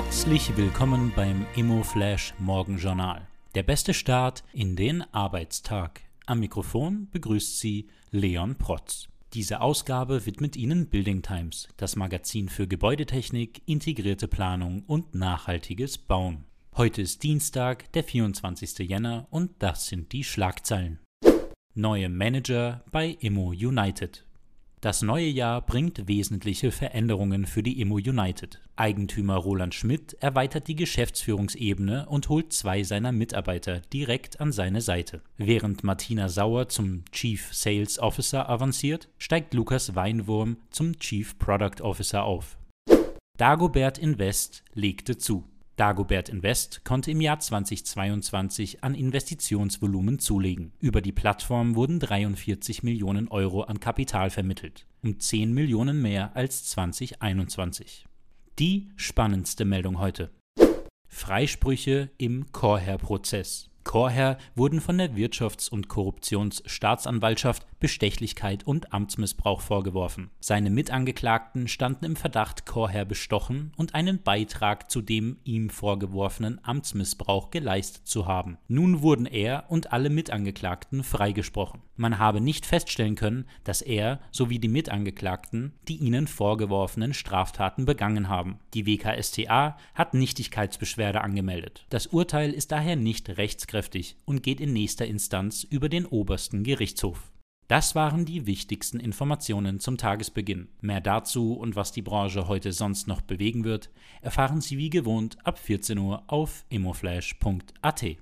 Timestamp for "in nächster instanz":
94.60-95.64